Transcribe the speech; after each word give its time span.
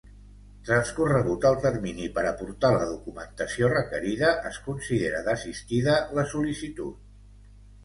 Transcorregut 0.69 1.43
el 1.49 1.57
termini 1.65 2.07
per 2.15 2.23
aportar 2.29 2.71
la 2.77 2.87
documentació 2.93 3.71
requerida, 3.75 4.33
es 4.55 4.59
considera 4.71 5.23
desistida 5.31 6.01
la 6.19 6.27
sol·licitud. 6.35 7.49